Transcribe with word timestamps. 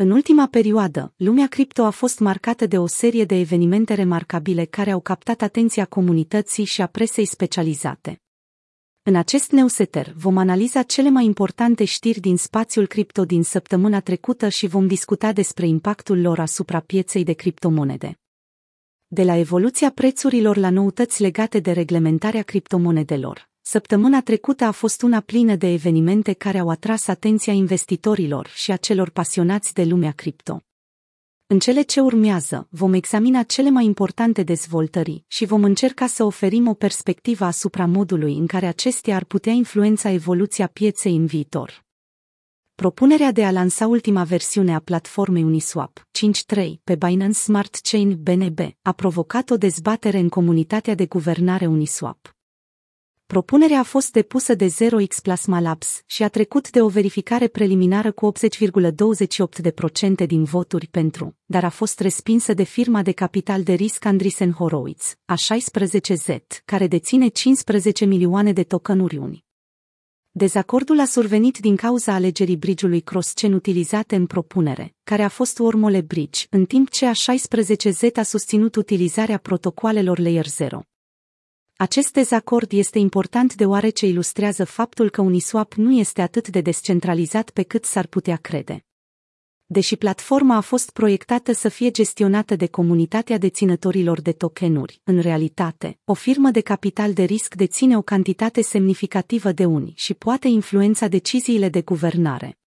În 0.00 0.10
ultima 0.10 0.46
perioadă, 0.46 1.12
lumea 1.16 1.46
cripto 1.46 1.82
a 1.82 1.90
fost 1.90 2.18
marcată 2.18 2.66
de 2.66 2.78
o 2.78 2.86
serie 2.86 3.24
de 3.24 3.34
evenimente 3.38 3.94
remarcabile 3.94 4.64
care 4.64 4.90
au 4.90 5.00
captat 5.00 5.42
atenția 5.42 5.84
comunității 5.84 6.64
și 6.64 6.82
a 6.82 6.86
presei 6.86 7.24
specializate. 7.24 8.20
În 9.02 9.14
acest 9.14 9.50
newsletter 9.50 10.12
vom 10.16 10.36
analiza 10.36 10.82
cele 10.82 11.10
mai 11.10 11.24
importante 11.24 11.84
știri 11.84 12.20
din 12.20 12.36
spațiul 12.36 12.86
cripto 12.86 13.24
din 13.24 13.42
săptămâna 13.42 14.00
trecută 14.00 14.48
și 14.48 14.66
vom 14.66 14.86
discuta 14.86 15.32
despre 15.32 15.66
impactul 15.66 16.20
lor 16.20 16.38
asupra 16.38 16.80
pieței 16.80 17.24
de 17.24 17.32
criptomonede. 17.32 18.18
De 19.06 19.22
la 19.22 19.36
evoluția 19.36 19.90
prețurilor 19.90 20.56
la 20.56 20.70
noutăți 20.70 21.22
legate 21.22 21.58
de 21.60 21.72
reglementarea 21.72 22.42
criptomonedelor, 22.42 23.47
Săptămâna 23.70 24.22
trecută 24.22 24.64
a 24.64 24.70
fost 24.70 25.02
una 25.02 25.20
plină 25.20 25.56
de 25.56 25.72
evenimente 25.72 26.32
care 26.32 26.58
au 26.58 26.68
atras 26.68 27.06
atenția 27.06 27.52
investitorilor 27.52 28.46
și 28.54 28.70
a 28.70 28.76
celor 28.76 29.10
pasionați 29.10 29.74
de 29.74 29.84
lumea 29.84 30.12
cripto. 30.12 30.62
În 31.46 31.58
cele 31.58 31.82
ce 31.82 32.00
urmează, 32.00 32.66
vom 32.70 32.92
examina 32.92 33.42
cele 33.42 33.70
mai 33.70 33.84
importante 33.84 34.42
dezvoltări 34.42 35.24
și 35.26 35.44
vom 35.44 35.64
încerca 35.64 36.06
să 36.06 36.24
oferim 36.24 36.68
o 36.68 36.74
perspectivă 36.74 37.44
asupra 37.44 37.86
modului 37.86 38.34
în 38.36 38.46
care 38.46 38.66
acestea 38.66 39.16
ar 39.16 39.24
putea 39.24 39.52
influența 39.52 40.10
evoluția 40.10 40.66
pieței 40.66 41.16
în 41.16 41.26
viitor. 41.26 41.84
Propunerea 42.74 43.32
de 43.32 43.44
a 43.44 43.50
lansa 43.50 43.86
ultima 43.86 44.24
versiune 44.24 44.74
a 44.74 44.78
platformei 44.78 45.42
Uniswap 45.42 46.08
5.3 46.56 46.68
pe 46.84 46.94
Binance 46.94 47.38
Smart 47.38 47.74
Chain 47.82 48.22
BNB 48.22 48.58
a 48.82 48.92
provocat 48.92 49.50
o 49.50 49.56
dezbatere 49.56 50.18
în 50.18 50.28
comunitatea 50.28 50.94
de 50.94 51.06
guvernare 51.06 51.66
Uniswap. 51.66 52.37
Propunerea 53.32 53.78
a 53.78 53.82
fost 53.82 54.12
depusă 54.12 54.54
de 54.54 54.66
0x 54.66 55.22
Plasma 55.22 55.60
Labs 55.60 56.02
și 56.06 56.22
a 56.22 56.28
trecut 56.28 56.70
de 56.70 56.82
o 56.82 56.88
verificare 56.88 57.48
preliminară 57.48 58.12
cu 58.12 58.32
80,28% 60.22 60.26
din 60.26 60.44
voturi 60.44 60.86
pentru, 60.86 61.36
dar 61.44 61.64
a 61.64 61.68
fost 61.68 62.00
respinsă 62.00 62.54
de 62.54 62.62
firma 62.62 63.02
de 63.02 63.12
capital 63.12 63.62
de 63.62 63.72
risc 63.72 64.04
Andreessen 64.04 64.52
Horowitz, 64.52 65.14
A16Z, 65.32 66.36
care 66.64 66.86
deține 66.86 67.28
15 67.28 68.04
milioane 68.04 68.52
de 68.52 68.62
tokenuri 68.62 69.16
uni. 69.16 69.44
Dezacordul 70.30 71.00
a 71.00 71.04
survenit 71.04 71.58
din 71.58 71.76
cauza 71.76 72.12
alegerii 72.12 72.56
bridge-ului 72.56 73.00
cross-chain 73.00 73.52
utilizate 73.52 74.16
în 74.16 74.26
propunere, 74.26 74.94
care 75.04 75.22
a 75.22 75.28
fost 75.28 75.58
Wormole 75.58 76.00
Bridge, 76.00 76.46
în 76.50 76.64
timp 76.64 76.90
ce 76.90 77.10
A16Z 77.10 78.12
a 78.14 78.22
susținut 78.22 78.74
utilizarea 78.76 79.38
protocoalelor 79.38 80.18
Layer 80.18 80.46
0. 80.46 80.82
Acest 81.80 82.12
dezacord 82.12 82.72
este 82.72 82.98
important 82.98 83.54
deoarece 83.54 84.06
ilustrează 84.06 84.64
faptul 84.64 85.10
că 85.10 85.20
Uniswap 85.20 85.72
nu 85.72 85.92
este 85.92 86.22
atât 86.22 86.48
de 86.48 86.60
descentralizat 86.60 87.50
pe 87.50 87.62
cât 87.62 87.84
s-ar 87.84 88.06
putea 88.06 88.36
crede. 88.36 88.84
Deși 89.66 89.96
platforma 89.96 90.56
a 90.56 90.60
fost 90.60 90.90
proiectată 90.90 91.52
să 91.52 91.68
fie 91.68 91.90
gestionată 91.90 92.56
de 92.56 92.66
comunitatea 92.66 93.38
deținătorilor 93.38 94.20
de 94.20 94.32
tokenuri, 94.32 95.00
în 95.04 95.20
realitate, 95.20 95.98
o 96.04 96.14
firmă 96.14 96.50
de 96.50 96.60
capital 96.60 97.12
de 97.12 97.22
risc 97.22 97.54
deține 97.54 97.96
o 97.96 98.02
cantitate 98.02 98.62
semnificativă 98.62 99.52
de 99.52 99.64
uni 99.64 99.92
și 99.96 100.14
poate 100.14 100.48
influența 100.48 101.08
deciziile 101.08 101.68
de 101.68 101.82
guvernare. 101.82 102.58